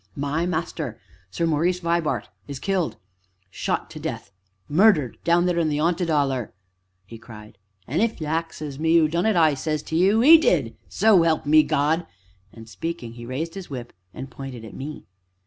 "My 0.15 0.47
master 0.47 0.99
Sir 1.29 1.45
Maurice 1.45 1.79
Vibart 1.81 2.27
is 2.47 2.57
killed 2.57 2.95
shot 3.51 3.91
to 3.91 3.99
death 3.99 4.31
murdered 4.67 5.19
down 5.23 5.45
there 5.45 5.59
in 5.59 5.69
the 5.69 5.77
'aunted 5.79 6.09
'Oller!" 6.09 6.55
he 7.05 7.19
cried, 7.19 7.59
"and, 7.85 8.01
if 8.01 8.19
you 8.19 8.25
axes 8.25 8.79
me 8.79 8.97
who 8.97 9.07
done 9.07 9.27
it, 9.27 9.35
I 9.35 9.53
says 9.53 9.83
to 9.83 9.95
you 9.95 10.23
'e 10.23 10.39
did 10.39 10.75
so 10.89 11.21
'elp 11.21 11.45
me 11.45 11.61
God!" 11.61 12.07
and 12.51 12.67
speaking, 12.67 13.13
he 13.13 13.27
raised 13.27 13.53
his 13.53 13.69
whip 13.69 13.93
and 14.11 14.31
pointed 14.31 14.65
at 14.65 14.73
me. 14.73 15.05